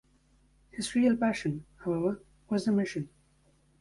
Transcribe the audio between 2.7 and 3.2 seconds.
mission.